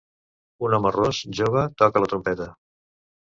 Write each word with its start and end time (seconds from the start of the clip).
Un 0.69 0.75
home 0.77 0.91
ros 0.95 1.19
jove 1.39 1.65
toca 1.83 2.03
la 2.05 2.09
trompeta. 2.13 2.47